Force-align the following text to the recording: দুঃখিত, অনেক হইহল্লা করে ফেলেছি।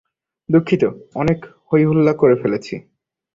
দুঃখিত, 0.49 0.83
অনেক 1.15 1.39
হইহল্লা 1.69 2.13
করে 2.13 2.35
ফেলেছি। 2.35 2.75